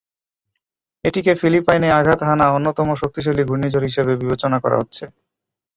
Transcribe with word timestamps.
এটিকে 1.03 1.31
ফিলিপাইনে 1.35 1.89
আঘাত 1.99 2.19
হানা 2.23 2.45
অন্যতম 2.51 2.87
শক্তিশালী 2.95 3.43
ঘূর্ণিঝড় 3.45 3.85
হিসেবে 3.85 4.13
বিবেচনা 4.15 4.57
করা 4.63 4.77
হচ্ছে। 4.79 5.03